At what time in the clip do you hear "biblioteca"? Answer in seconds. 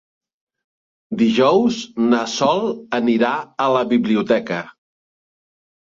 3.95-4.59